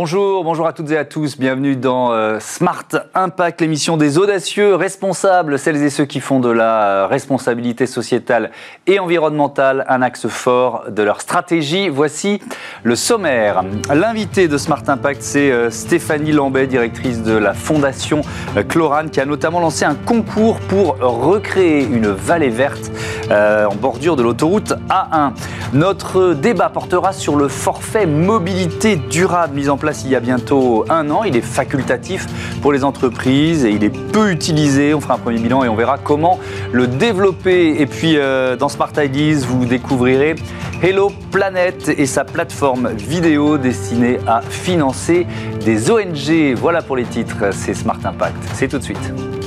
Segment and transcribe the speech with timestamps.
[0.00, 1.36] Bonjour, bonjour à toutes et à tous.
[1.36, 6.50] Bienvenue dans euh, Smart Impact, l'émission des audacieux responsables, celles et ceux qui font de
[6.50, 8.52] la euh, responsabilité sociétale
[8.86, 11.88] et environnementale un axe fort de leur stratégie.
[11.88, 12.40] Voici
[12.84, 13.64] le sommaire.
[13.92, 18.20] L'invité de Smart Impact, c'est euh, Stéphanie Lambet, directrice de la fondation
[18.68, 22.92] Chlorane, qui a notamment lancé un concours pour recréer une vallée verte
[23.30, 25.32] en bordure de l'autoroute A1.
[25.74, 30.84] Notre débat portera sur le forfait mobilité durable mis en place il y a bientôt
[30.88, 31.24] un an.
[31.24, 32.26] Il est facultatif
[32.60, 34.94] pour les entreprises et il est peu utilisé.
[34.94, 36.38] On fera un premier bilan et on verra comment
[36.72, 37.80] le développer.
[37.80, 40.34] Et puis euh, dans Smart Ideas, vous découvrirez
[40.82, 45.26] Hello Planet et sa plateforme vidéo destinée à financer
[45.64, 46.54] des ONG.
[46.56, 48.36] Voilà pour les titres, c'est Smart Impact.
[48.54, 49.37] C'est tout de suite.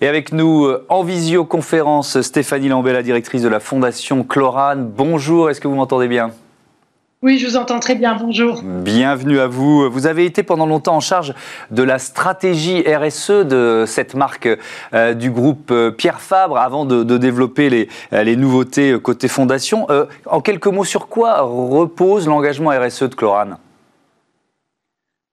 [0.00, 4.88] Et avec nous euh, en visioconférence, Stéphanie Lambert, la directrice de la Fondation Chlorane.
[4.88, 6.30] Bonjour, est-ce que vous m'entendez bien?
[7.20, 8.14] Oui, je vous entends très bien.
[8.14, 8.62] Bonjour.
[8.62, 9.90] Bienvenue à vous.
[9.90, 11.34] Vous avez été pendant longtemps en charge
[11.72, 14.48] de la stratégie RSE de cette marque
[14.94, 19.88] euh, du groupe euh, Pierre Fabre avant de, développer les, les, nouveautés côté fondation.
[20.26, 23.56] en quelques mots, sur quoi repose l'engagement RSE de Chlorane?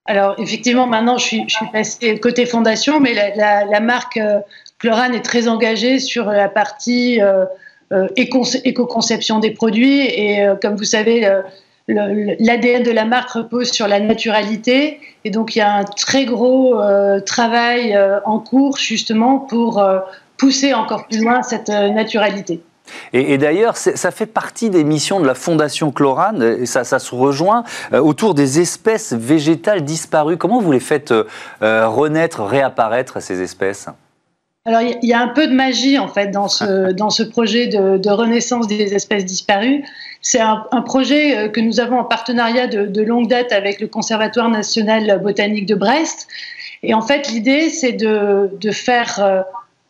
[0.06, 4.40] Alors, effectivement, maintenant, je suis, je suis passée côté fondation, mais la, marque euh,
[5.14, 7.46] est très engagée sur la partie euh,
[7.92, 10.02] euh, éco-conception des produits.
[10.02, 11.28] Et comme vous savez,
[11.88, 15.00] l'ADN de la marque repose sur la naturalité.
[15.24, 16.80] Et donc, il y a un très gros
[17.26, 19.84] travail en cours, justement, pour
[20.38, 22.62] pousser encore plus loin cette naturalité.
[23.14, 27.64] Et, d'ailleurs, ça fait partie des missions de la Fondation Chlorane, et ça, se rejoint
[27.94, 30.38] euh, autour des espèces végétales disparues.
[30.38, 31.26] Comment vous les faites euh,
[31.62, 33.88] euh, renaître, réapparaître, ces espèces?
[34.66, 37.68] Alors, il y a un peu de magie, en fait, dans ce, dans ce projet
[37.68, 39.84] de, renaissance des espèces disparues.
[40.22, 45.22] C'est un, projet que nous avons en partenariat de, longue date avec le Conservatoire national
[45.22, 46.28] botanique de Brest.
[46.82, 49.46] Et en fait, l'idée, c'est de, de, faire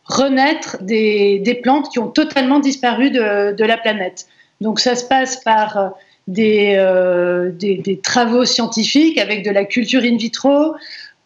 [0.06, 4.28] renaître des, des, plantes qui ont totalement disparu de, de, la planète.
[4.62, 5.90] Donc ça se passe par euh,
[6.28, 10.76] des, euh, des, des, travaux scientifiques avec de la culture in vitro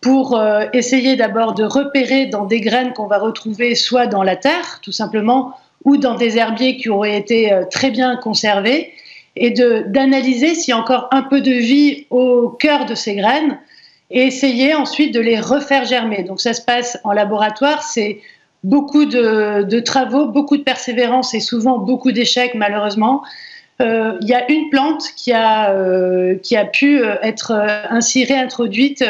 [0.02, 4.38] pour euh, essayer d'abord de repérer dans des graines qu'on va retrouver soit dans la
[4.38, 8.92] terre, tout simplement, ou dans des herbiers qui auraient été très bien conservés,
[9.36, 13.58] et d'analyser s'il y a encore un peu de vie au cœur de ces graines,
[14.12, 16.24] et essayer ensuite de les refaire germer.
[16.24, 18.20] Donc ça se passe en laboratoire, c'est
[18.64, 23.24] beaucoup de, travaux, beaucoup de persévérance et souvent beaucoup d'échecs malheureusement.
[23.82, 27.54] Euh, il y a une plante qui a, euh, qui a pu euh, être
[27.90, 29.04] ainsi réintroduite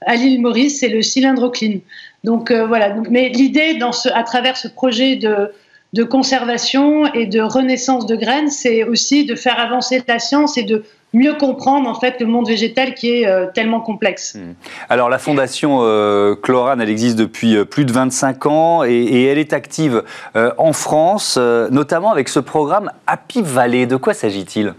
[0.00, 1.80] à l'île Maurice, c'est le cylindrocline.
[2.24, 2.94] Donc voilà.
[3.10, 3.78] mais l'idée
[4.12, 5.52] à travers ce projet de,
[5.94, 10.62] de conservation et de renaissance de graines, c'est aussi de faire avancer la science et
[10.62, 10.84] de
[11.14, 14.34] mieux comprendre en fait le monde végétal qui est euh, tellement complexe.
[14.34, 14.52] Hmm.
[14.90, 19.38] Alors la fondation euh, Chlorane, elle existe depuis euh, plus de 25 ans et, elle
[19.38, 20.02] est active
[20.34, 23.86] en France, notamment avec ce programme Happy Valley.
[23.86, 24.74] De quoi s'agit-il?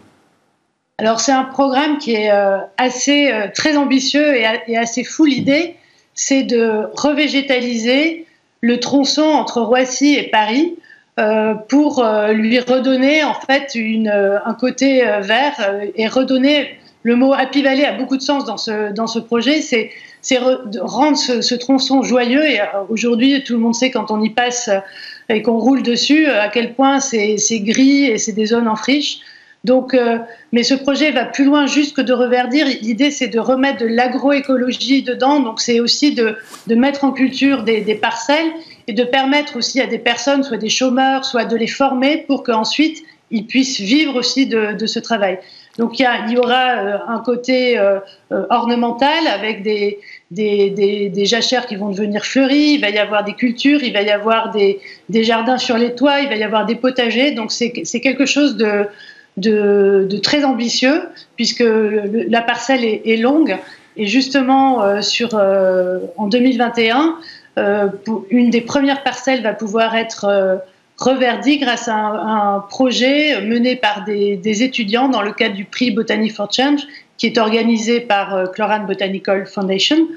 [0.97, 2.31] Alors c'est un programme qui est
[2.77, 5.25] assez très ambitieux et, et assez fou.
[5.25, 5.75] L'idée,
[6.13, 8.25] c'est de revégétaliser
[8.61, 10.75] le tronçon entre Roissy et Paris
[11.19, 15.53] euh, pour euh, lui redonner en fait une, euh, un côté vert
[15.95, 16.69] et redonner
[17.03, 19.61] le mot Happy Valley a beaucoup de sens dans ce, dans ce projet.
[19.61, 19.91] C'est
[20.79, 22.45] rendre ce, tronçon joyeux.
[22.45, 22.59] Et
[22.89, 24.69] aujourd'hui, tout le monde sait quand on y passe
[25.27, 29.19] et qu'on roule dessus à quel point c'est gris et c'est des zones en friche.
[29.63, 29.97] Donc,
[30.51, 32.65] mais ce projet va plus loin juste que de reverdir.
[32.81, 35.39] L'idée, c'est de remettre de l'agroécologie dedans.
[35.39, 36.35] Donc, c'est aussi de,
[36.67, 38.51] de, mettre en culture des, des parcelles
[38.89, 42.41] et de permettre aussi à des personnes, soit des chômeurs, soit de les former pour
[42.41, 45.37] qu'ensuite ils puissent vivre aussi de, ce travail.
[45.77, 47.99] Donc il y, aura euh, un côté euh,
[48.31, 49.99] euh, ornemental avec des,
[50.31, 54.09] des, jachères qui vont devenir fleuries, il va y avoir des cultures, il va y
[54.09, 54.79] avoir des,
[55.23, 57.29] jardins sur les toits, il va y avoir des potagers.
[57.29, 58.87] Donc c'est quelque chose de,
[59.37, 61.03] de, très ambitieux
[61.35, 63.55] puisque la parcelle est, longue.
[63.97, 67.17] Et justement, sur, en 2021,
[67.59, 67.87] euh,
[68.29, 70.55] une des premières parcelles va pouvoir être euh,
[70.97, 76.29] reverdie grâce à un, projet mené par des, étudiants dans le cadre du prix Botany
[76.29, 76.81] for Change,
[77.17, 80.07] qui est organisé par euh, Chlorane Botanical Foundation,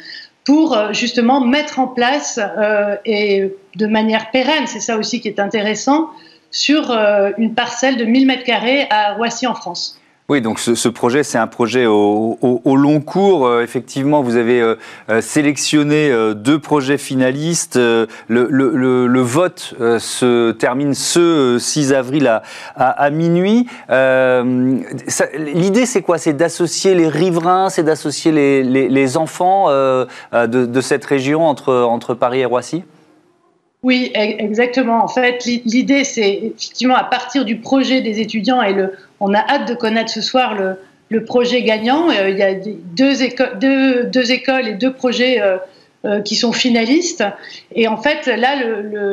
[0.45, 2.41] pour justement mettre en place
[3.05, 6.11] et de manière pérenne, c'est ça aussi qui est intéressant,
[6.51, 6.91] sur
[7.39, 10.02] une parcelle de 1000 mètres carrés à Roissy en France.
[10.29, 13.47] Oui, donc ce, projet, c'est un projet au, long cours.
[13.47, 14.77] Euh, effectivement, vous avez euh,
[15.11, 17.77] euh, sélectionné deux projets finalistes.
[17.77, 22.41] Le, vote se termine ce 6 avril
[22.77, 23.67] à, minuit.
[23.91, 26.19] L'idée, c'est quoi?
[26.19, 32.47] C'est d'associer les riverains, c'est d'associer les, enfants de, cette région entre, entre Paris et
[32.47, 32.85] Roissy?
[33.83, 35.03] Oui, exactement.
[35.03, 38.77] En fait, l'idée, c'est effectivement à partir du projet des étudiants et
[39.19, 40.55] on a hâte de connaître ce soir
[41.11, 42.09] le, projet gagnant.
[42.11, 45.57] Euh, il y a deux, écoles et deux projets euh,
[46.05, 47.25] euh, qui sont finalistes.
[47.75, 48.55] Et en fait, là,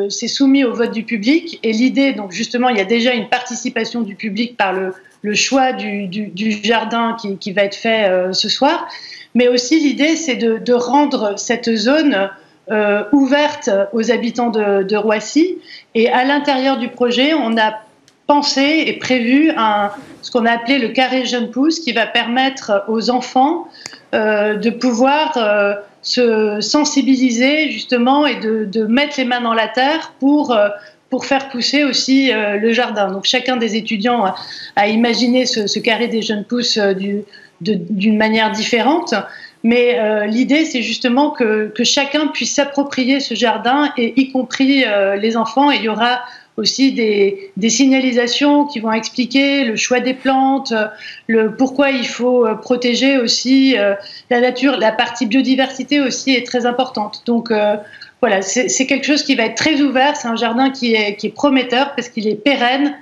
[0.10, 1.60] c'est soumis au vote du public.
[1.64, 5.74] Et l'idée, donc justement, il y a déjà une participation du public par le, choix
[5.74, 6.30] du,
[6.64, 8.88] jardin qui, va être fait ce soir.
[9.34, 12.30] Mais aussi, l'idée, c'est de, rendre cette zone
[13.12, 15.58] ouverte aux habitants de, Roissy.
[15.96, 17.74] Et à l'intérieur du projet, on a
[18.30, 19.90] pensé et prévu un,
[20.22, 23.68] ce qu'on a appelé le carré jeune pousse qui va permettre aux enfants
[24.14, 25.74] euh, de pouvoir euh,
[26.04, 30.70] se sensibiliser justement et de, mettre les mains dans la terre pour, euh,
[31.10, 33.12] pour faire pousser aussi le jardin.
[33.12, 34.26] Donc chacun des étudiants
[34.76, 36.78] a, imaginé ce, carré des jeunes pousses
[37.62, 39.16] d'une manière différente.
[39.64, 44.86] Mais l'idée, c'est justement que, que, chacun puisse s'approprier ce jardin, et y compris
[45.20, 45.70] les enfants.
[45.70, 46.22] Et il y aura
[46.60, 50.74] aussi des, signalisations qui vont expliquer le choix des plantes,
[51.28, 53.96] le pourquoi il faut euh, protéger aussi euh,
[54.30, 54.78] la nature.
[54.78, 57.24] La partie biodiversité aussi est très importante.
[57.26, 57.78] Donc euh,
[58.22, 60.16] voilà, c'est quelque chose qui va être très ouvert.
[60.18, 62.96] C'est un jardin qui est, qui est prometteur parce qu'il est pérenne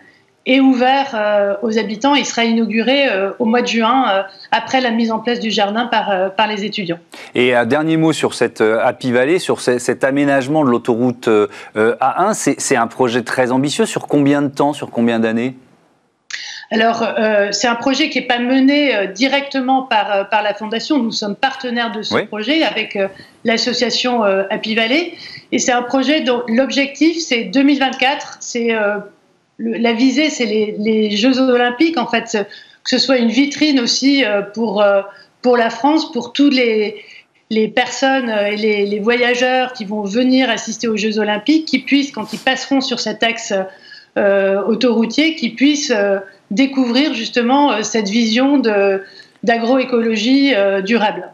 [0.47, 2.15] est ouvert euh, aux habitants.
[2.15, 5.51] Il sera inauguré euh, au mois de juin, euh, après la mise en place du
[5.51, 6.99] jardin par, par les étudiants.
[7.35, 11.29] Et un dernier mot sur cette Happy Valley, sur cet aménagement de l'autoroute
[11.75, 12.33] A1.
[12.33, 13.85] C'est un projet très ambitieux.
[13.85, 15.55] Sur combien de temps, sur combien d'années?
[16.71, 17.05] Alors,
[17.51, 20.97] c'est un projet qui n'est pas mené directement par, par la Fondation.
[21.01, 22.97] Nous sommes partenaires de ce projet avec
[23.43, 25.13] l'association Happy Valley.
[25.51, 28.37] Et c'est un projet dont l'objectif, c'est 2024.
[28.39, 28.73] C'est
[29.59, 32.37] la visée, c'est les, Jeux olympiques, en fait,
[32.83, 35.01] que ce soit une vitrine aussi euh, pour, euh,
[35.41, 37.03] pour la France, pour tous les,
[37.75, 38.55] personnes et
[38.85, 42.99] les, voyageurs qui vont venir assister aux Jeux olympiques, qui puissent, quand ils passeront sur
[42.99, 43.53] cet axe
[44.17, 45.93] euh, autoroutier, qui puissent
[46.51, 48.61] découvrir justement cette vision
[49.43, 50.53] d'agroécologie
[50.83, 51.31] durable.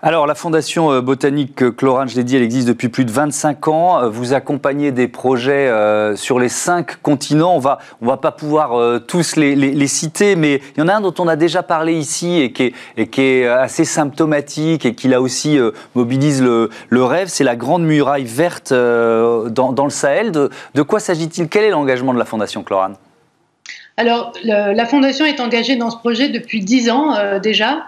[0.00, 3.66] Alors, la Fondation euh, botanique Chlorane, je l'ai dit, elle existe depuis plus de 25
[3.66, 4.00] ans.
[4.00, 7.56] Euh, vous accompagnez des projets euh, sur les cinq continents.
[7.56, 11.14] On va, va pas pouvoir tous les, citer, mais il y en a un dont
[11.18, 12.72] on a déjà parlé ici et qui
[13.22, 15.58] est, assez symptomatique et qui là aussi
[15.94, 17.28] mobilise le, rêve.
[17.28, 20.30] C'est la Grande Muraille Verte dans, le Sahel.
[20.30, 21.48] De, de quoi s'agit-il?
[21.48, 22.94] Quel est l'engagement de la Fondation Chlorane
[23.96, 27.82] alors, la Fondation est engagée dans ce projet depuis 10 ans déjà.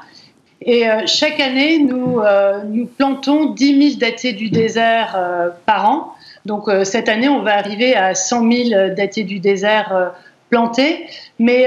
[0.63, 2.61] Et euh, chaque année, nous, euh,
[2.99, 6.15] plantons 10 000 dattiers du désert euh, par an.
[6.47, 10.15] Donc cette année, on va arriver à 100 000 dattiers du désert
[10.49, 11.05] plantés.
[11.39, 11.67] Mais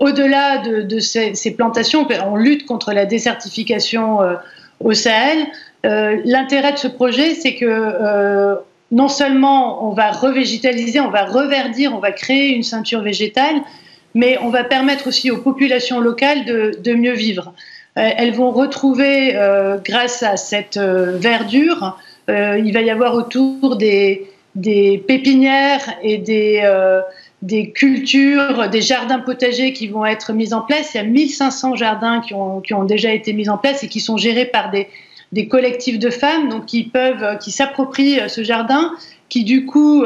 [0.00, 4.20] au-delà de, ces, plantations, on lutte contre la désertification
[4.80, 5.46] au Sahel.
[5.84, 8.56] L'intérêt de ce projet, c'est que
[8.90, 13.56] non seulement on va revégétaliser, on va reverdir, on va créer une ceinture végétale,
[14.14, 17.52] mais on va permettre aussi aux populations locales de mieux vivre.
[17.98, 23.76] Euh, elles vont retrouver, euh, grâce à cette euh, verdure, il va y avoir autour
[23.76, 24.28] des,
[25.06, 30.94] pépinières et des, cultures, des jardins potagers qui vont être mis en place.
[30.94, 33.88] Il y a 1500 jardins qui ont, qui ont déjà été mis en place et
[33.88, 34.88] qui sont gérés par des,
[35.32, 38.92] des collectifs de femmes donc qui peuvent, qui s'approprient ce jardin,
[39.28, 40.04] qui du coup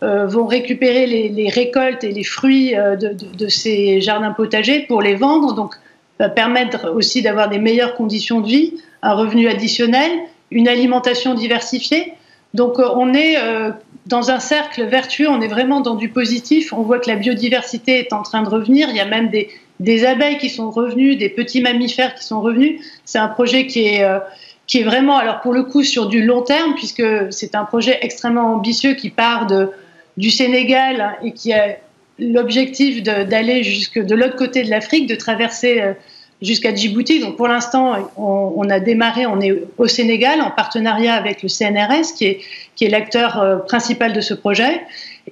[0.00, 5.54] vont récupérer les, récoltes et les fruits de, de, ces jardins potagers pour les vendre.
[5.54, 5.76] Donc
[6.28, 10.10] permettre aussi d'avoir des meilleures conditions de vie, un revenu additionnel,
[10.50, 12.12] une alimentation diversifiée.
[12.54, 13.70] Donc euh, on est euh,
[14.06, 16.72] dans un cercle vertueux, on est vraiment dans du positif.
[16.72, 18.88] On voit que la biodiversité est en train de revenir.
[18.90, 19.48] Il y a même des,
[19.78, 22.80] des abeilles qui sont revenues, des petits mammifères qui sont revenus.
[23.04, 24.18] C'est un projet qui est, euh,
[24.66, 27.98] qui est vraiment, alors pour le coup, sur du long terme, puisque c'est un projet
[28.02, 29.70] extrêmement ambitieux qui part de,
[30.16, 31.76] du Sénégal et qui a
[32.20, 35.92] l'objectif d'aller jusque de l'autre côté de l'Afrique, de traverser euh,
[36.42, 37.20] jusqu'à Djibouti.
[37.20, 42.14] Donc pour l'instant, on, a démarré, on est au Sénégal en partenariat avec le CNRS,
[42.16, 42.40] qui est,
[42.76, 44.80] qui est l'acteur euh, principal de ce projet.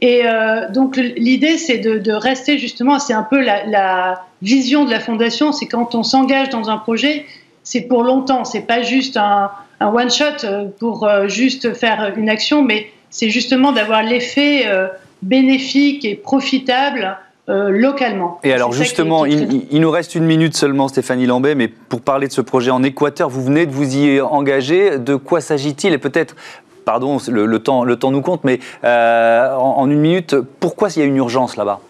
[0.00, 5.00] Et euh, donc l'idée, c'est de, rester justement, c'est un peu la, vision de la
[5.00, 7.26] fondation, c'est quand on s'engage dans un projet,
[7.64, 10.46] c'est pour longtemps, c'est pas juste un, one shot
[10.78, 14.64] pour juste faire une action, mais c'est justement d'avoir l'effet
[15.22, 18.40] bénéfique et profitable localement.
[18.44, 22.28] Et alors justement, il, il, nous reste une minute seulement, Stéphanie Lambert, mais pour parler
[22.28, 24.98] de ce projet en Équateur, vous venez de vous y engager.
[24.98, 26.36] De quoi s'agit-il Et peut-être
[26.88, 31.02] pardon, le, temps, le temps nous compte, mais euh, en, une minute, pourquoi il y
[31.02, 31.82] a une urgence là-bas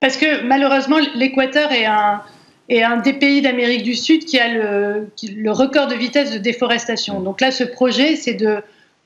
[0.00, 2.20] Parce que malheureusement, l'Équateur est un,
[2.68, 6.38] est un des pays d'Amérique du Sud qui a le, le, record de vitesse de
[6.38, 7.20] déforestation.
[7.20, 8.56] Donc là, ce projet, c'est de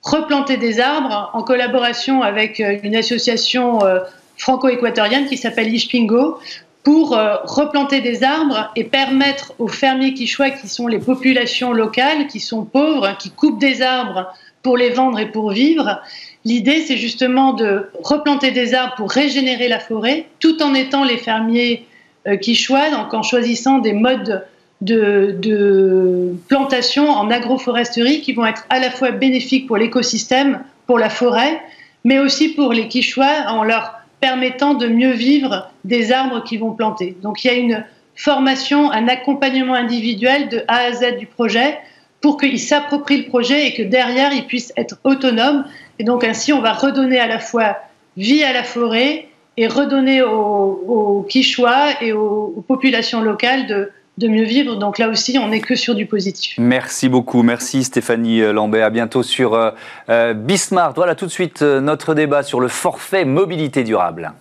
[0.02, 4.00] replanter des arbres en collaboration avec euh, une association euh,
[4.37, 6.38] franco-équatorienne qui s'appelle Ishpingo
[6.82, 12.40] pour replanter des arbres et permettre aux fermiers quichois, qui sont les populations locales, qui
[12.40, 16.00] sont pauvres, qui coupent des arbres pour les vendre et pour vivre.
[16.44, 21.18] L'idée, c'est justement de replanter des arbres pour régénérer la forêt, tout en étant les
[21.18, 21.87] fermiers
[22.26, 24.44] euh, qui choisissent, donc en choisissant des modes
[24.84, 31.08] de, plantation en agroforesterie qui vont être à la fois bénéfiques pour l'écosystème, pour la
[31.08, 31.60] forêt,
[32.04, 36.72] mais aussi pour les Quichois en leur permettant de mieux vivre des arbres qu'ils vont
[36.72, 37.16] planter.
[37.22, 37.84] Donc il y a une
[38.14, 41.78] formation, un accompagnement individuel de A à Z du projet
[42.20, 45.64] pour qu'ils s'approprient le projet et que derrière, ils puissent être autonomes.
[45.98, 47.78] Et donc ainsi, on va redonner à la fois
[48.16, 54.45] vie à la forêt et redonner aux, Quichois et aux, populations locales de, de mieux
[54.45, 54.76] vivre.
[54.76, 56.54] Donc là aussi, on n'est que sur du positif.
[56.59, 57.42] Merci beaucoup.
[57.42, 58.87] Merci Stéphanie Lambert.
[58.87, 59.71] À bientôt sur euh,
[60.09, 60.97] euh, Bismarck.
[60.97, 64.33] Voilà tout de suite euh, notre débat sur le forfait mobilité durable.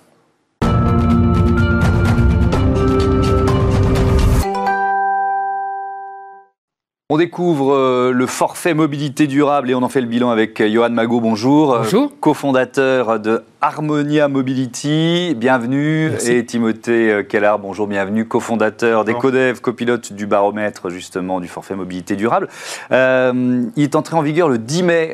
[7.13, 10.69] On découvre euh, le forfait mobilité durable et on en fait le bilan avec euh,
[10.71, 11.19] Johan Magot.
[11.19, 11.73] Bonjour.
[11.73, 12.09] Euh, bonjour.
[12.21, 15.35] cofondateur de Harmonia Mobility.
[15.35, 16.13] Bienvenue.
[16.25, 17.59] Et Timothée Kellar.
[17.59, 18.25] Bonjour, bienvenue.
[18.25, 22.47] Cofondateur des Codev, copilote du baromètre justement du forfait mobilité durable.
[22.89, 25.13] il est entré en vigueur le 10 mai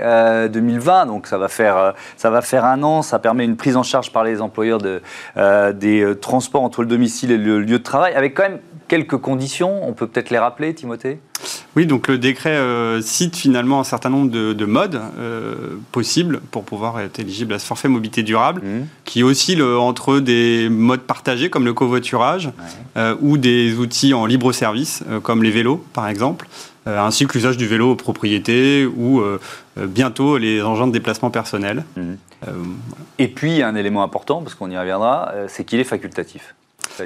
[0.52, 3.02] 2020, donc ça va, faire, ça va faire un an.
[3.02, 5.02] Ça permet une prise en charge par les employeurs de,
[5.72, 9.88] des transports entre le domicile et le lieu de travail, avec quand même quelques conditions.
[9.88, 11.20] On peut peut-être les rappeler, Timothée?
[11.76, 16.64] Oui, donc le décret euh, cite finalement un certain nombre de, modes euh, possibles pour
[16.64, 18.88] pouvoir être éligible à ce forfait mobilité durable, mmh.
[19.06, 22.50] qui oscille entre des modes partagés comme le covoiturage
[22.98, 26.48] euh, ou des outils en libre service comme les vélos par exemple,
[26.86, 29.22] ainsi que l'usage du vélo aux propriétés ou
[29.76, 31.84] bientôt les engins de déplacement personnel.
[31.96, 32.14] Mmh.
[33.20, 36.56] Et puis un élément important, parce qu'on y reviendra, c'est qu'il est facultatif.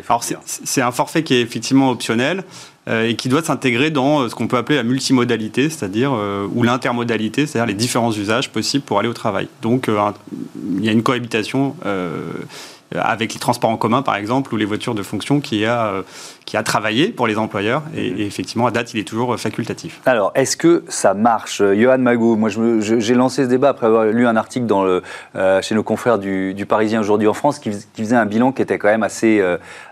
[0.08, 2.44] Alors c'est un forfait qui est effectivement optionnel
[2.88, 6.48] euh, et qui doit s'intégrer dans euh, ce qu'on peut appeler la multimodalité, c'est-à-dire euh,
[6.54, 9.48] ou l'intermodalité, c'est-à-dire les différents usages possibles pour aller au travail.
[9.62, 11.76] Donc il y a une cohabitation
[12.94, 16.04] avec les transports en commun, par exemple, ou les voitures de fonction qui a,
[16.52, 17.82] qui a travaillé pour les employeurs.
[17.96, 18.20] Et, mhm.
[18.20, 20.02] effectivement, à date, il est toujours facultatif.
[20.06, 24.28] Alors, est-ce que ça marche Johan Magou, moi, j'ai lancé ce débat après avoir lu
[24.28, 25.02] un article dans le,
[25.62, 28.88] chez nos confrères du, Parisien aujourd'hui en France qui, faisait un bilan qui était quand
[28.88, 29.44] même assez,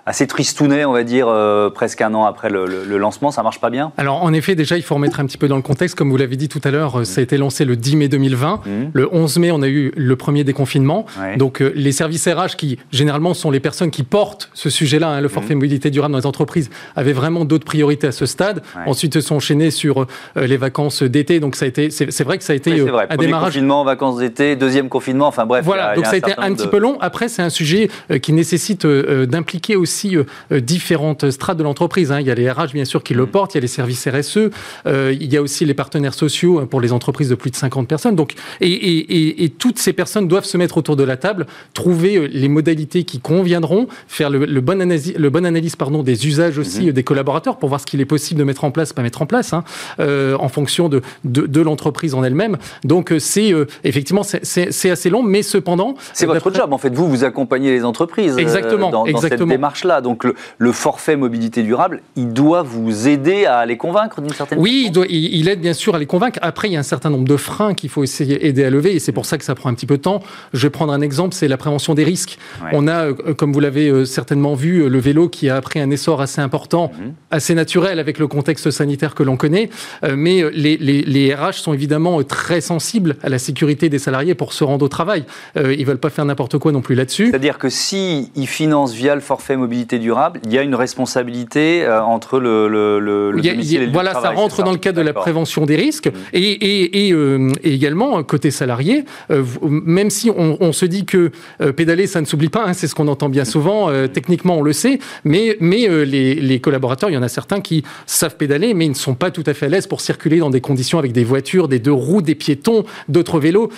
[0.06, 1.28] assez tristounet, on va dire,
[1.74, 3.92] presque un an après le le, lancement, ça marche pas bien?
[3.98, 5.96] Alors en effet, déjà, il faut remettre un petit peu dans le contexte.
[5.96, 8.62] Comme vous l'avez dit tout à l'heure, ça a été lancé le 10 mai 2020.
[8.66, 8.70] Mmh.
[8.94, 11.06] Le 11 mai, on a eu le premier déconfinement.
[11.38, 15.22] Donc euh, les services RH, qui généralement sont les personnes qui portent ce sujet-là, hein,
[15.22, 15.58] le forfait mmh.
[15.58, 16.49] mobilité durable dans les entreprises,
[16.96, 18.62] avaient vraiment d'autres priorités à ce stade.
[18.86, 20.06] Ensuite, se sont enchaînés sur
[20.38, 21.40] euh, les vacances d'été.
[21.40, 23.54] Donc ça a été, c'est vrai que ça a été euh, un démarrage.
[23.54, 25.64] confinement, vacances d'été, deuxième confinement, enfin bref.
[25.66, 26.98] Voilà, donc ça a été un petit peu long.
[27.02, 27.90] Après, c'est un sujet
[28.22, 30.16] qui nécessite d'impliquer aussi
[30.52, 32.12] différentes strates de l'entreprise.
[32.12, 32.20] Hein.
[32.20, 33.28] Il y a les RH bien sûr, qui le mm.
[33.28, 33.54] portent.
[33.54, 34.50] Il y a les services RSE.
[34.88, 37.56] Euh, il y a aussi les partenaires sociaux hein, pour les entreprises de plus de
[37.56, 38.16] 50 personnes.
[38.16, 42.48] Donc, et, toutes ces personnes doivent se mettre autour de la table, trouver euh, les
[42.48, 46.94] modalités qui conviendront, faire le, bon analyse, le bon analyse pardon, des usages aussi mm-hmm.
[46.94, 49.26] des collaborateurs pour voir ce qu'il est possible de mettre en place, pas mettre en
[49.26, 49.64] place, hein,
[50.00, 52.58] euh, en fonction de, de, l'entreprise en elle-même.
[52.84, 55.96] Donc, c'est effectivement c'est assez long, mais cependant.
[56.14, 56.94] C'est votre job, en fait.
[56.94, 59.40] Vous, vous accompagnez les entreprises exactement, dans, exactement.
[59.40, 60.02] cette démarche-là.
[60.02, 64.60] Donc, le, le forfait mobilité durable, il doit vous aider à les convaincre d'une certaine
[64.60, 66.40] oui, façon Oui, il, aide bien sûr à les convaincre.
[66.42, 68.96] Après, il y a un certain nombre de freins qu'il faut essayer d'aider à lever
[68.96, 70.22] et c'est pour ça que ça prend un petit peu de temps.
[70.54, 72.38] Je vais prendre un exemple, c'est la prévention des risques.
[72.72, 75.80] On a, euh, comme vous l'avez euh, certainement vu, euh, le vélo qui a pris
[75.80, 77.14] un essor assez important, mhm.
[77.32, 79.70] assez naturel avec le contexte sanitaire que l'on connaît.
[80.16, 84.64] Mais les, les, RH sont évidemment très sensibles à la sécurité des salariés pour se
[84.64, 85.26] rendre au travail.
[85.56, 87.28] Ils veulent pas faire n'importe quoi non plus là-dessus.
[87.30, 92.40] C'est-à-dire que s'ils financent via le forfait mobilité durable, il y a une responsabilité entre
[92.40, 96.08] le le, Voilà, ça rentre dans le cadre de la prévention des risques.
[96.08, 96.18] Mmh.
[96.34, 102.08] Et, euh, et, également, côté salarié, euh, même si on, se dit que euh, pédaler,
[102.08, 105.00] ça ne s'oublie pas, hein, c'est ce qu'on entend bien souvent, techniquement on le sait,
[105.24, 108.96] mais, mais les, collaborateurs, il y en a certains qui savent pédaler, mais ils ne
[108.96, 111.68] sont pas tout à fait à l'aise pour circuler dans des conditions avec des voitures,
[111.68, 113.70] des deux roues, des piétons, d'autres vélos,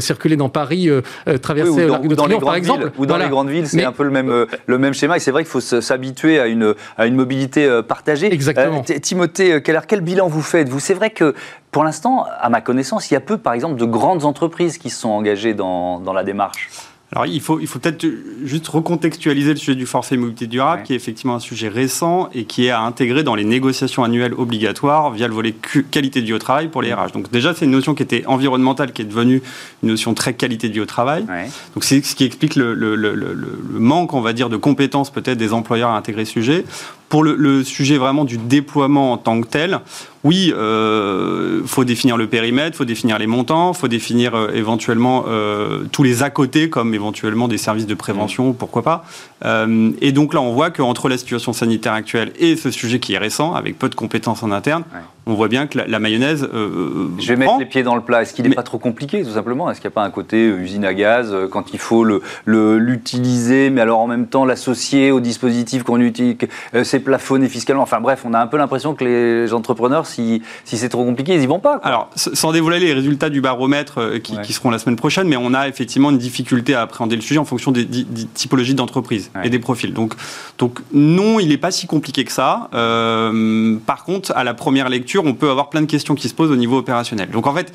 [0.00, 0.88] circuler dans Paris,
[1.42, 2.92] traverser la rue de Triomphe, par exemple.
[2.98, 5.16] ou dans les grandes villes, c'est un peu le même, le même schéma.
[5.16, 8.32] Et c'est vrai qu'il faut s'habituer à une, à une mobilité partagée.
[8.32, 8.82] Exactement.
[8.82, 11.34] Timothée Keller, quel bilan vous faites Vous, c'est vrai que
[11.70, 14.90] pour l'instant, à ma connaissance, il y a peu, par exemple, de grandes entreprises qui
[14.90, 16.70] se sont engagées dans, dans la démarche.
[17.12, 18.04] Alors il faut, il faut peut-être
[18.44, 22.44] juste recontextualiser le sujet du forfait mobilité durable, qui est effectivement un sujet récent et
[22.44, 25.54] qui est à intégrer dans les négociations annuelles obligatoires via le volet
[25.90, 27.12] qualité de vie au travail pour les RH.
[27.12, 29.40] Donc déjà, c'est une notion qui était environnementale, qui est devenue
[29.84, 31.24] une notion très qualité de vie au travail.
[31.74, 35.10] Donc c'est ce qui explique le, le, le, le, manque, on va dire, de compétences
[35.10, 36.64] peut-être des employeurs à intégrer ce sujet.
[37.08, 39.80] Pour le, sujet vraiment du déploiement en tant que tel,
[40.24, 45.84] oui, euh, faut définir le périmètre, faut définir les montants, faut définir euh, éventuellement euh,
[45.92, 49.04] tous les à côté, comme éventuellement des services de prévention, pourquoi pas.
[50.00, 53.18] et donc là, on voit qu'entre la situation sanitaire actuelle et ce sujet qui est
[53.18, 54.82] récent, avec peu de compétences en interne,
[55.28, 56.44] on voit bien que la, mayonnaise.
[56.44, 58.22] Euh, euh, Je vais mettre les pieds dans le plat.
[58.22, 59.68] Est-ce qu'il n'est pas trop compliqué, tout simplement?
[59.68, 62.06] Est-ce qu'il n'y a pas un côté euh, usine à gaz quand il faut
[62.46, 66.36] l'utiliser, mais alors en même temps l'associer au dispositif qu'on utilise,
[66.84, 67.82] c'est plafonné fiscalement?
[67.82, 71.34] Enfin bref, on a un peu l'impression que les entrepreneurs, si, si c'est trop compliqué,
[71.34, 71.80] ils n'y vont pas.
[71.82, 75.66] Alors, sans dévoiler les résultats du baromètre qui, seront la semaine prochaine, mais on a
[75.66, 77.86] effectivement une difficulté à appréhender le sujet en fonction des,
[78.34, 79.92] typologies d'entreprises et des profils.
[79.92, 80.14] Donc,
[80.58, 82.68] donc non, il n'est pas si compliqué que ça.
[83.86, 86.50] par contre, à la première lecture, on peut avoir plein de questions qui se posent
[86.50, 87.30] au niveau opérationnel.
[87.30, 87.72] Donc en fait,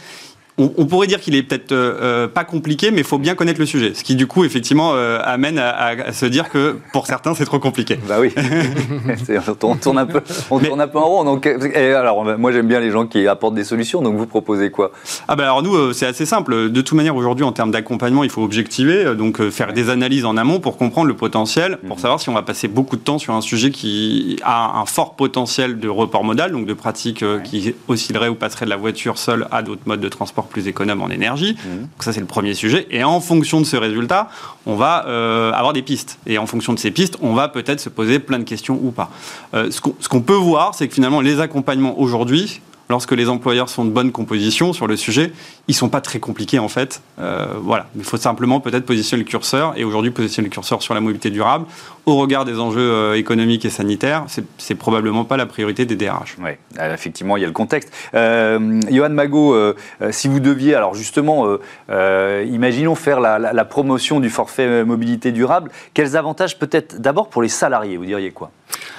[0.58, 3.60] on, pourrait dire qu'il est peut-être euh, euh, pas compliqué, mais il faut bien connaître
[3.60, 3.94] le sujet.
[3.94, 7.60] Ce qui, du coup, effectivement, euh, amène à, se dire que pour certains, c'est trop
[7.60, 7.98] compliqué.
[8.08, 8.34] Bah oui.
[9.64, 11.24] on, tourne un peu, on tourne un peu en rond.
[11.24, 14.02] Donc, alors, moi, j'aime bien les gens qui apportent des solutions.
[14.02, 14.92] Donc, vous proposez quoi?
[15.28, 16.70] Ah, bah alors, nous, c'est assez simple.
[16.70, 20.38] De toute manière, aujourd'hui, en termes d'accompagnement, il faut objectiver, donc faire des analyses en
[20.38, 22.02] amont pour comprendre le potentiel, pour mhm.
[22.02, 25.16] savoir si on va passer beaucoup de temps sur un sujet qui a un fort
[25.16, 29.48] potentiel de report modal, donc de pratiques qui oscilleraient ou passeraient de la voiture seule
[29.52, 31.54] à d'autres modes de transport plus économe en énergie.
[31.54, 31.82] Mmh.
[31.82, 32.88] Donc ça, c'est le premier sujet.
[32.92, 34.30] Et en fonction de ce résultat,
[34.66, 36.20] on va euh, avoir des pistes.
[36.26, 38.92] Et en fonction de ces pistes, on va peut-être se poser plein de questions ou
[38.92, 39.10] pas.
[39.54, 43.86] Euh, ce qu'on peut voir, c'est que finalement, les accompagnements aujourd'hui, lorsque les employeurs sont
[43.86, 45.32] de bonne composition sur le sujet,
[45.68, 47.02] ils sont pas très compliqués en fait.
[47.20, 50.94] Euh, voilà, il faut simplement peut-être positionner le curseur et aujourd'hui positionner le curseur sur
[50.94, 51.66] la mobilité durable
[52.06, 54.26] au regard des enjeux euh, économiques et sanitaires,
[54.58, 56.36] c'est probablement pas la priorité des DRH.
[56.42, 57.94] Oui, euh, effectivement, il y a le contexte.
[58.14, 59.56] Johan Magot,
[60.10, 61.58] si vous deviez, alors justement,
[61.90, 67.96] imaginons faire la, promotion du forfait mobilité durable, quels avantages peut-être d'abord pour les salariés,
[67.96, 68.52] vous diriez quoi?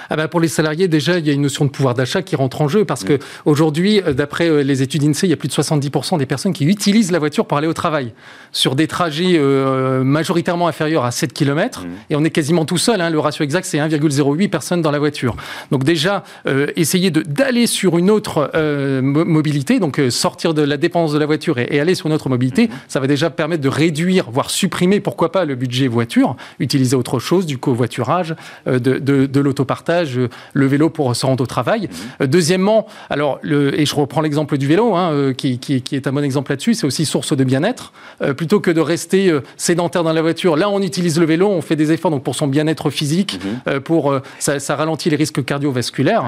[0.09, 2.35] Ah ben pour les salariés, déjà, il y a une notion de pouvoir d'achat qui
[2.35, 5.53] rentre en jeu parce que aujourd'hui, d'après les études INSEE, il y a plus de
[5.53, 8.13] 70% des personnes qui utilisent la voiture pour aller au travail
[8.51, 11.81] sur des trajets euh, majoritairement inférieurs à 7 km.
[11.81, 11.87] Mmh.
[12.09, 13.01] Et on est quasiment tout seul.
[13.01, 13.09] Hein.
[13.09, 15.35] le ratio exact, c'est 1,08 personnes dans la voiture.
[15.71, 21.13] Donc déjà, euh, essayer d'aller sur une autre euh, mobilité, donc sortir de la dépense
[21.13, 22.71] de la voiture et, aller sur une autre mobilité, mmh.
[22.87, 27.19] ça va déjà permettre de réduire, voire supprimer, pourquoi pas, le budget voiture, utiliser autre
[27.19, 28.35] chose, du covoiturage,
[28.65, 31.89] de, de, de l'autopartage, le vélo pour se rendre au travail.
[32.19, 32.25] Mmh.
[32.25, 36.11] deuxièmement, alors, le, et je reprends l'exemple du vélo, hein, qui, qui, qui, est un
[36.11, 37.93] bon exemple là-dessus, c'est aussi source de bien-être
[38.35, 40.55] plutôt que de rester euh, sédentaire dans la voiture.
[40.55, 43.59] Là, on utilise le vélo, on fait des efforts donc pour son bien-être physique, mhm.
[43.67, 46.23] euh, pour euh, ça, ralentit les risques cardiovasculaires.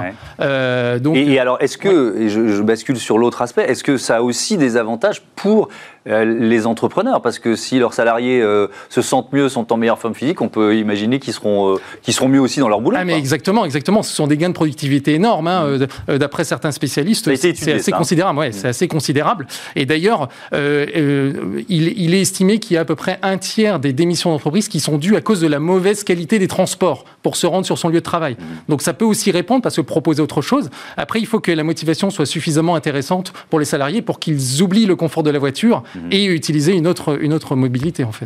[0.99, 4.17] donc, et, alors, est-ce que, et je, je, bascule sur l'autre aspect, est-ce que ça
[4.17, 5.69] a aussi des avantages pour
[6.07, 9.97] euh, les entrepreneurs, parce que si leurs salariés euh, se sentent mieux, sont en meilleure
[9.97, 12.97] forme physique, on peut imaginer qu'ils seront, euh, seront mieux aussi dans leur boulot.
[12.99, 14.03] Ah, mais exactement, exactement.
[14.03, 15.47] Ce sont des gains de productivité énormes.
[15.47, 16.17] Hein, mm.
[16.17, 18.39] D'après certains spécialistes, c'est assez considérable.
[18.39, 18.71] Ouais, C'est mm.
[18.71, 19.47] assez considérable.
[19.75, 23.93] Et d'ailleurs, il, il, est estimé qu'il y a à peu près un tiers des
[23.93, 27.47] démissions d'entreprise qui sont dues à cause de la mauvaise qualité des transports pour se
[27.47, 28.33] rendre sur son lieu de travail.
[28.33, 28.43] Mm.
[28.69, 30.69] Donc ça peut aussi répondre parce que proposer autre chose.
[30.97, 34.85] Après, il faut que la motivation soit suffisamment intéressante pour les salariés pour qu'ils oublient
[34.85, 38.25] le confort de la voiture et utiliser une autre, une autre mobilité en fait.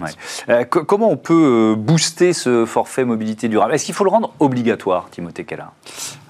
[0.49, 3.73] Euh, comment on peut euh, booster ce forfait mobilité durable?
[3.73, 5.73] Est-ce qu'il faut le rendre obligatoire, Timothée Kella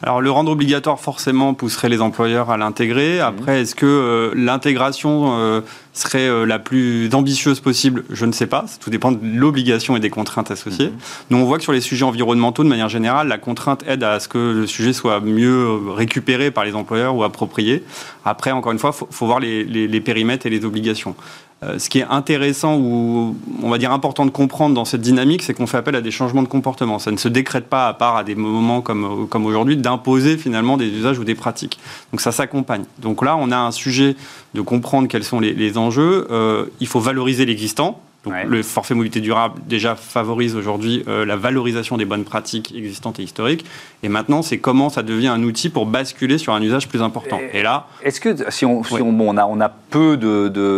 [0.02, 3.20] Alors le rendre obligatoire forcément pousserait les employeurs à l'intégrer.
[3.20, 8.04] Après, est-ce que euh, l'intégration serait la plus ambitieuse possible?
[8.10, 8.66] Je ne sais pas.
[8.82, 10.90] Tout dépend de l'obligation et des contraintes associées.
[10.90, 10.98] Mhm.
[11.30, 14.20] Nous, on voit que sur les sujets environnementaux, de manière générale, la contrainte aide à
[14.20, 17.84] ce que le sujet soit mieux récupéré par les employeurs ou approprié.
[18.26, 21.16] Après, encore une fois, il faut, voir les, les périmètres et les obligations.
[21.62, 25.44] Euh, ce qui est intéressant ou on va dire important de comprendre dans cette dynamique,
[25.44, 27.00] c'est qu'on fait appel à des changements de comportement.
[27.00, 30.78] Ça ne se décrète pas à part à des moments comme, comme aujourd'hui d'imposer finalement
[30.78, 31.78] des usages ou des pratiques.
[32.14, 32.86] Donc ça s'accompagne.
[33.00, 34.16] Donc là, on a un sujet
[34.54, 36.28] de comprendre quels sont les, enjeux.
[36.32, 41.38] Euh, il faut valoriser l'existant Donc le forfait mobilité durable déjà favorise aujourd'hui euh, la
[41.38, 43.66] valorisation des bonnes pratiques existantes et historiques.
[44.04, 47.40] Et maintenant, c'est comment ça devient un outil pour basculer sur un usage plus important.
[47.54, 50.18] Et, là, est-ce que si on, bon, on a on a peu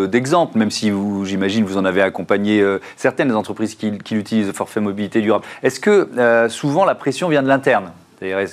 [0.08, 4.16] d'exemples, de, même si vous, j'imagine, vous en avez accompagné euh, certaines entreprises qui, qui
[4.16, 5.46] utilisent le forfait mobilité durable.
[5.64, 7.92] Est-ce que euh, souvent la pression vient de l'interne?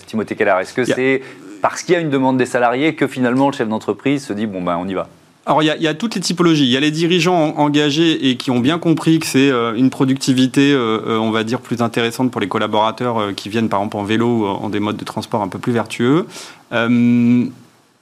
[0.06, 1.20] Timothée Keller, est-ce que c'est
[1.60, 4.46] parce qu'il y a une demande des salariés que finalement le chef d'entreprise se dit
[4.46, 5.08] bon ben on y va?
[5.48, 6.64] Alors, il y, a, toutes les typologies.
[6.64, 9.88] Il y a les dirigeants engagés et qui ont bien compris que c'est euh, une
[9.88, 13.96] productivité, euh, euh, on va dire, plus intéressante pour les collaborateurs qui viennent, par exemple,
[13.96, 16.26] en vélo ou en des modes de transport un peu plus vertueux.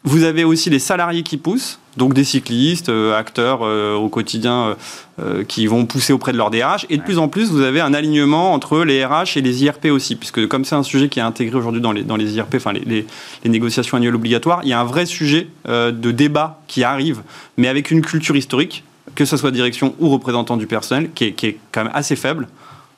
[0.06, 4.76] Vous avez aussi les salariés qui poussent, donc des cyclistes, euh, acteurs euh, au quotidien
[5.18, 6.86] euh, qui vont pousser auprès de leur DRH.
[6.90, 9.86] Et de plus en plus, vous avez un alignement entre les RH et les IRP
[9.86, 12.54] aussi, puisque comme c'est un sujet qui est intégré aujourd'hui dans les, dans les IRP,
[12.54, 13.04] enfin les,
[13.42, 17.22] les, négociations annuelles obligatoires, il y a un vrai sujet de débat qui arrive,
[17.56, 18.84] mais avec une culture historique,
[19.16, 22.14] que ce soit direction ou représentant du personnel, qui est, qui est quand même assez
[22.14, 22.46] faible.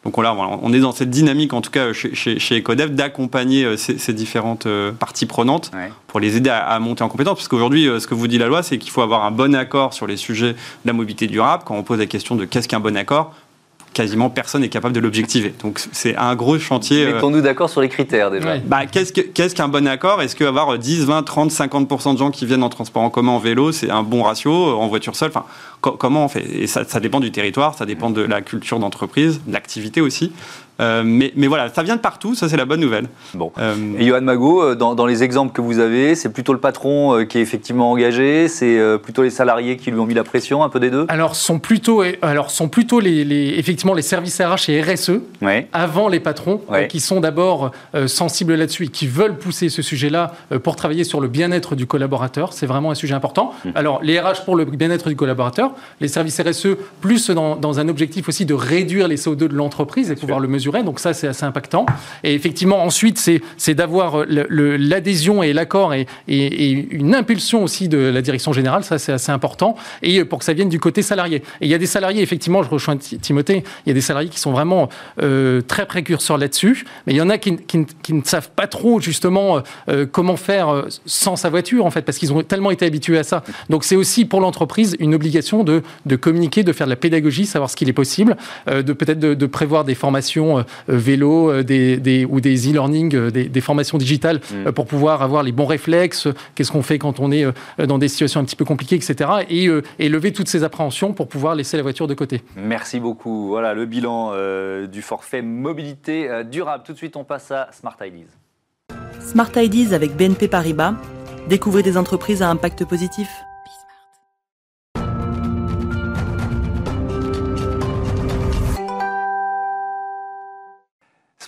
[0.08, 3.76] Donc là, on est dans cette dynamique, en tout cas chez, chez, Ecodev, d'accompagner euh,
[3.76, 5.70] ces, différentes euh, parties prenantes
[6.06, 7.36] pour les aider à, monter en compétence.
[7.36, 9.54] Parce qu'aujourd'hui, euh, ce que vous dit la loi, c'est qu'il faut avoir un bon
[9.54, 11.64] accord sur les sujets de la mobilité durable.
[11.66, 13.34] Quand on pose la question de qu'est-ce qu'un bon accord,
[13.98, 15.52] quasiment personne n'est capable de l'objectiver.
[15.60, 17.04] Donc c'est un gros chantier.
[17.04, 18.58] Mettons-nous d'accord sur les critères déjà.
[18.58, 20.22] Bah, qu'est-ce qu'un bon accord?
[20.22, 23.40] Est-ce qu'avoir 10, 20, 30, 50% de gens qui viennent en transport en commun en
[23.40, 25.32] vélo, c'est un bon ratio En voiture seule?
[25.34, 25.46] Enfin,
[25.80, 26.44] comment on fait?
[26.48, 30.32] Et ça, ça, dépend du territoire, ça dépend de la culture d'entreprise, de l'activité aussi.
[30.80, 33.08] Euh, mais, mais, voilà, ça vient de partout, ça c'est la bonne nouvelle.
[33.34, 33.52] Bon.
[33.58, 36.60] Euh, et Johan Mago, euh, dans, dans, les exemples que vous avez, c'est plutôt le
[36.60, 40.62] patron qui est effectivement engagé, c'est plutôt les salariés qui lui ont mis la pression,
[40.62, 41.06] un peu des deux?
[41.08, 45.20] Alors, sont plutôt, alors sont plutôt les, les effectivement les services RH et RSE,
[45.72, 47.72] avant les patrons, qui sont d'abord
[48.06, 52.52] sensibles là-dessus et qui veulent pousser ce sujet-là pour travailler sur le bien-être du collaborateur.
[52.52, 53.52] C'est vraiment un sujet important.
[53.64, 53.70] Mmh.
[53.74, 57.88] Alors, les RH pour le bien-être du collaborateur, les services RSE plus dans, dans, un
[57.88, 61.28] objectif aussi de réduire les CO2 de l'entreprise et pouvoir le mesurer donc ça, c'est
[61.28, 61.86] assez impactant.
[62.24, 63.18] Et effectivement, ensuite,
[63.56, 68.84] c'est d'avoir l'adhésion et l'accord et, une impulsion aussi de la direction générale.
[68.84, 69.76] Ça, c'est assez important.
[70.02, 71.36] Et pour que ça vienne du côté salarié.
[71.60, 74.28] Et il y a des salariés, effectivement, je rejoins Timothée, il y a des salariés
[74.28, 74.88] qui sont vraiment
[75.22, 76.84] euh, très précurseurs là-dessus.
[77.06, 80.88] Mais il y en a qui, ne savent pas trop, justement, euh, comment faire euh,
[81.06, 83.42] sans sa voiture, en fait, parce qu'ils ont tellement été habitués à ça.
[83.70, 85.82] Donc c'est aussi pour l'entreprise une obligation de,
[86.16, 89.46] communiquer, de faire de la pédagogie, savoir ce qu'il est possible, de peut-être de, de,
[89.46, 94.72] prévoir des formations euh, vélo euh, des, ou des e-learning, euh, des, formations digitales mm.
[94.72, 97.44] pour pouvoir avoir les bons réflexes, qu'est-ce qu'on fait quand on est
[97.84, 99.30] dans des situations un petit peu compliquées, etc.
[99.50, 99.68] Et,
[99.98, 102.42] et, lever toutes ces appréhensions pour pouvoir laisser la voiture de côté.
[102.56, 103.48] Merci beaucoup.
[103.48, 104.32] Voilà le bilan
[104.86, 106.84] du forfait mobilité durable.
[106.86, 108.28] Tout de suite, on passe à Smart Ideas.
[109.20, 110.94] Smart Ideas avec BNP Paribas.
[111.48, 113.28] Découvrez des entreprises à impact positif.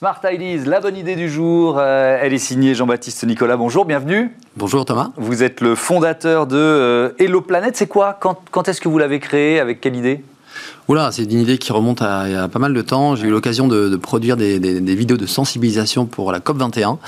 [0.00, 1.76] Smart Ideas, la bonne idée du jour.
[1.78, 3.58] Euh, elle est signée Jean-Baptiste Nicolas.
[3.58, 4.34] Bonjour, bienvenue.
[4.56, 5.10] Bonjour Thomas.
[5.18, 7.76] Vous êtes le fondateur de euh, Hello Planet.
[7.76, 8.18] C'est quoi?
[8.18, 9.60] Quand est-ce que vous l'avez créé?
[9.60, 10.24] Avec quelle idée?
[10.88, 13.14] Oula, c'est une idée qui remonte à il y a pas mal de temps.
[13.14, 14.58] J'ai eu l'occasion de, produire des,
[14.94, 16.98] vidéos de sensibilisation pour la COP 21.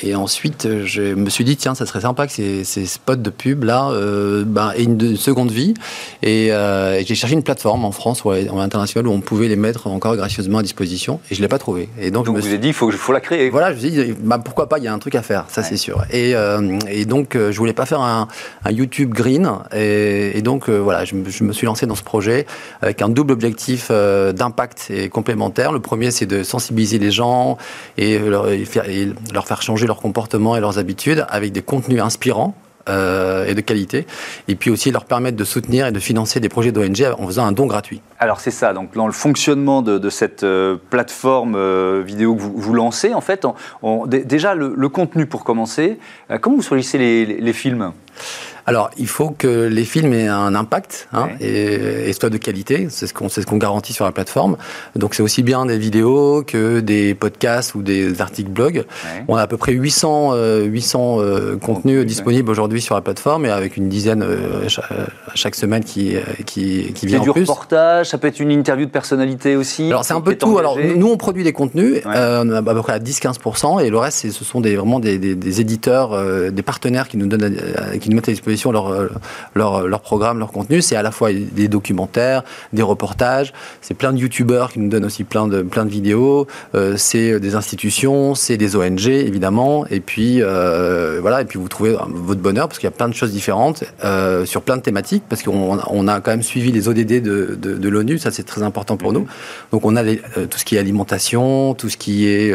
[0.00, 3.64] Et ensuite, je me suis dit, tiens, ça serait sympa que ces, spots de pub
[3.64, 5.74] là euh, ben, aient une, seconde vie.
[6.24, 9.56] Euh, et, j'ai cherché une plateforme en France ou à l'international où on pouvait les
[9.56, 11.20] mettre encore gracieusement à disposition.
[11.30, 11.88] Et je ne l'ai pas trouvé.
[12.00, 13.50] Et donc, je me vous suis dit, il faut, faut la créer.
[13.50, 15.44] Voilà, je me suis dit, bah, pourquoi pas, il y a un truc à faire,
[15.48, 16.04] ça c'est sûr.
[16.10, 18.28] Et, euh, et, donc, je voulais pas faire un,
[18.70, 19.48] YouTube green.
[19.74, 22.46] Et, donc, voilà, je me, je me suis lancé dans ce projet
[22.80, 25.72] avec un double objectif euh, d'impact et complémentaire.
[25.72, 27.58] Le premier, c'est de sensibiliser les gens
[27.98, 28.46] et leur,
[29.46, 32.54] faire, changer leur comportement et leurs habitudes avec des contenus inspirants.
[32.88, 34.08] Euh, et de qualité,
[34.48, 37.46] et puis aussi leur permettre de soutenir et de financer des projets d'ONG en faisant
[37.46, 38.02] un don gratuit.
[38.18, 41.56] Alors c'est ça, donc dans le fonctionnement de, cette euh, plateforme
[42.02, 43.46] vidéo que vous, lancez, en fait,
[44.04, 46.00] déjà le, contenu pour commencer,
[46.40, 47.92] comment vous choisissez les films?
[48.66, 52.86] Alors, il faut que les films aient un impact hein, et, soient de qualité.
[52.90, 54.56] C'est ce qu'on ce qu'on garantit sur la plateforme.
[54.94, 58.84] Donc, c'est aussi bien des vidéos que des podcasts ou des articles blog.
[59.28, 63.46] On a à peu près 800, 800 euh, euh, contenus disponibles aujourd'hui sur la plateforme
[63.46, 64.68] et avec une dizaine euh,
[65.34, 66.14] chaque, semaine qui,
[66.46, 67.42] qui, qui vient en du plus.
[67.42, 69.88] reportage, ça peut être une interview de personnalité aussi.
[69.88, 70.58] Alors, c'est un peu tout.
[70.58, 74.44] Alors, nous, on produit des contenus à peu près à 10-15% et le reste, ce
[74.44, 76.18] sont des, vraiment des, des, éditeurs,
[76.52, 77.56] des partenaires qui nous, donnent,
[78.00, 79.08] qui nous mettent à disposition disposition leur,
[79.54, 80.82] leur, leur programme, leur contenu.
[80.82, 85.04] C'est à la fois des documentaires, des reportages, c'est plein de youtubeurs qui nous donnent
[85.04, 86.46] aussi plein de, plein de vidéos,
[86.96, 92.40] c'est des institutions, c'est des ONG évidemment, et puis voilà, et puis vous trouvez votre
[92.40, 93.84] bonheur parce qu'il y a plein de choses différentes
[94.44, 97.74] sur plein de thématiques, parce qu'on on a quand même suivi les ODD de, de,
[97.74, 99.26] de l'ONU, ça c'est très important pour nous.
[99.70, 102.54] Donc on a tout ce qui est alimentation, tout ce qui est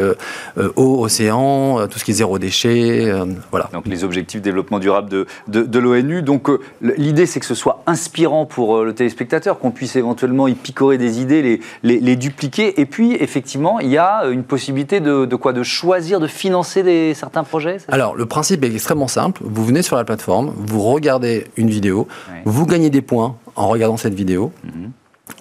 [0.75, 3.11] eau, océan, tout ce qui est zéro déchet,
[3.51, 3.69] voilà.
[3.73, 6.21] Donc les objectifs de développement durable de, de, l'ONU.
[6.21, 6.49] Donc
[6.81, 11.21] l'idée c'est que ce soit inspirant pour le téléspectateur, qu'on puisse éventuellement y picorer des
[11.21, 12.79] idées, les, les, les, dupliquer.
[12.79, 15.53] Et puis effectivement, il y a une possibilité de, de quoi?
[15.53, 19.41] De choisir de financer des, certains projets Alors le principe est extrêmement simple.
[19.43, 22.07] Vous venez sur la plateforme, vous regardez une vidéo,
[22.45, 24.51] vous gagnez des points en regardant cette vidéo.
[24.63, 24.91] Mhm.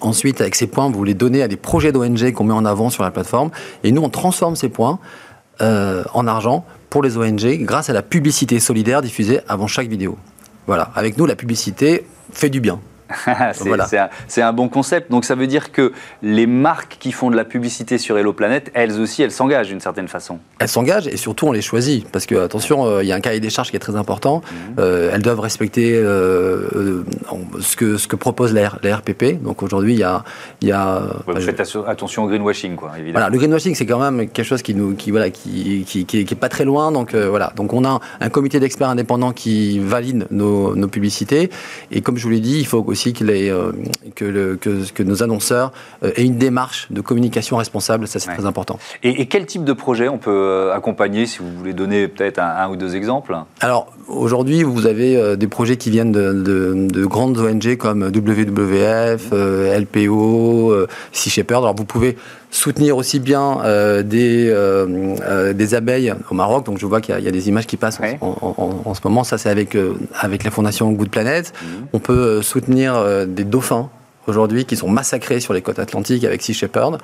[0.01, 2.89] Ensuite, avec ces points, vous les donnez à des projets d'ONG qu'on met en avant
[2.89, 3.49] sur la plateforme.
[3.83, 4.99] Et nous, on transforme ces points
[5.61, 10.17] euh, en argent pour les ONG grâce à la publicité solidaire diffusée avant chaque vidéo.
[10.67, 12.79] Voilà, avec nous, la publicité fait du bien.
[14.27, 15.11] c'est un, bon concept.
[15.11, 15.91] Donc ça veut dire que
[16.21, 19.79] les marques qui font de la publicité sur Hello Planet, elles aussi, elles s'engagent d'une
[19.79, 20.39] certaine façon.
[20.59, 23.19] Elles s'engagent et surtout on les choisit parce que attention, euh, il y a un
[23.19, 24.41] cahier des charges qui est très important.
[24.41, 24.75] Mhm.
[24.79, 27.03] Euh, elles doivent respecter euh,
[27.59, 29.41] ce, que, ce que propose la, RPP.
[29.41, 30.23] Donc aujourd'hui, il y a,
[30.61, 31.03] y a
[31.39, 32.91] faites attention au greenwashing, quoi.
[32.95, 33.13] Évidemment.
[33.13, 36.19] Voilà, le greenwashing, c'est quand même quelque chose qui nous, qui voilà, qui, qui, qui,
[36.19, 36.91] est, pas très loin.
[36.91, 41.49] Donc voilà, donc on a un comité d'experts indépendants qui valide nos, nos publicités
[41.91, 43.71] et comme je vous l'ai dit, il faut aussi que, les, euh,
[44.15, 45.71] que, le, que, que, nos annonceurs
[46.03, 48.79] euh, aient une démarche de communication responsable, ça c'est très important.
[49.03, 52.69] Et, quel type de projet on peut euh, accompagner, si vous voulez donner peut-être un,
[52.69, 53.37] ou deux exemples?
[53.59, 60.87] Alors aujourd'hui, vous avez des projets qui viennent de, de, grandes ONG comme WWF, LPO,
[61.11, 61.63] Sea Shepherd.
[61.63, 62.17] Alors vous pouvez
[62.51, 66.65] soutenir aussi bien euh, des, euh, des abeilles au Maroc.
[66.65, 69.23] Donc je vois qu'il y, a des images qui passent en, ce moment.
[69.23, 69.77] Ça, c'est avec,
[70.19, 71.53] avec la fondation Good Planet.
[71.61, 71.87] Mhm.
[71.93, 73.89] On peut soutenir des dauphins
[74.27, 76.97] aujourd'hui qui sont massacrés sur les côtes atlantiques avec Sea Shepherd.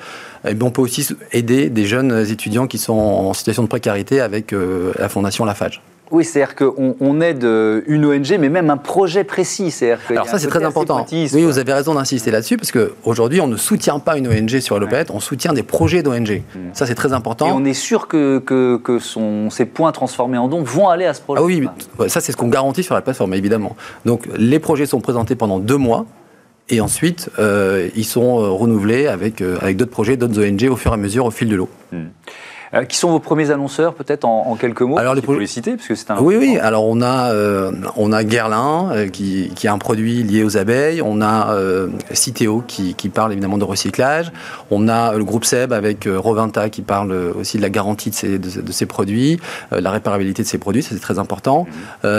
[0.48, 4.54] Et on peut aussi aider des jeunes étudiants qui sont en situation de précarité avec
[4.98, 5.82] la fondation Lafage.
[6.14, 9.76] Oui, c'est-à-dire qu'on aide euh, une ONG, mais même un projet précis.
[10.10, 11.04] Alors ça, c'est très important.
[11.12, 14.80] oui, vous avez raison d'insister là-dessus, parce qu'aujourd'hui, on ne soutient pas une ONG sur
[14.80, 16.44] le on soutient des projets d'ONG.
[16.54, 16.60] Hmm.
[16.74, 17.48] Ça, c'est très important.
[17.48, 19.00] Et on est sûr que, que,
[19.50, 21.42] ces points transformés en dons vont aller à ce projet.
[21.42, 21.68] Ah oui,
[22.08, 23.76] ça, c'est ce qu'on garantit sur la plateforme, évidemment.
[24.06, 26.06] Donc, les projets sont présentés pendant deux mois.
[26.70, 30.92] Et ensuite, euh, ils sont euh, renouvelés avec, avec d'autres projets, d'autres ONG au fur
[30.92, 31.70] et à mesure, au fil de l'eau.
[32.74, 35.88] Euh, qui sont vos premiers annonceurs, peut-être en, quelques mots Alors, les les citer, parce
[35.88, 36.20] que c'est un.
[36.20, 36.58] Oui, oui.
[36.58, 40.58] Alors, on a, euh, on a Guerlain, euh, qui, qui, est un produit lié aux
[40.58, 41.02] abeilles.
[41.02, 41.56] On a
[42.12, 44.32] Citeo, qui, qui, parle évidemment de recyclage.
[44.72, 48.40] On a le groupe Seb avec Rovinta, qui parle aussi de la garantie de ses,
[48.40, 49.40] de, ses produits,
[49.72, 51.68] la réparabilité de ses produits, c'est très important.
[52.04, 52.10] Mhm.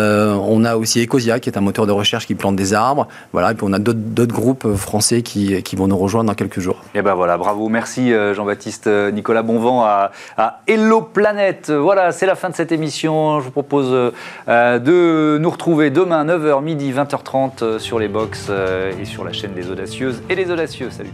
[0.48, 3.08] on a aussi Ecosia, qui est un moteur de recherche qui plante des arbres.
[3.32, 3.52] Voilà.
[3.52, 6.82] Et puis, on a d'autres groupes français qui, qui vont nous rejoindre dans quelques jours.
[6.94, 7.68] Et eh ben voilà, bravo.
[7.68, 11.70] Merci Jean-Baptiste Nicolas Bonvent à, à Hello Planète.
[11.70, 13.40] Voilà, c'est la fin de cette émission.
[13.40, 14.12] Je vous propose
[14.48, 19.24] euh, de nous retrouver demain 9h midi 20h30 euh, sur les box euh, et sur
[19.24, 20.90] la chaîne des audacieuses et les audacieux.
[20.90, 21.12] Salut.